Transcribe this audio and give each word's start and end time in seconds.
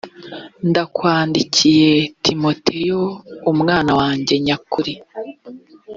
ndakwandikiye 0.69 1.91
timoteyo 2.23 3.01
umwana 3.51 3.91
wanjye 3.99 4.33
nyakuri 4.45 4.93